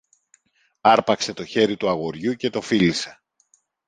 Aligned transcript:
άρπαξε 0.81 1.33
το 1.33 1.45
χέρι 1.45 1.77
του 1.77 1.89
αγοριού 1.89 2.33
και 2.33 2.49
το 2.49 2.61
φίλησε. 2.61 3.21